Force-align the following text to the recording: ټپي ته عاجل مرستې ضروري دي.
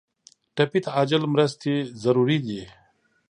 ټپي 0.55 0.79
ته 0.83 0.89
عاجل 0.95 1.23
مرستې 1.33 1.73
ضروري 2.03 2.37
دي. 2.45 2.61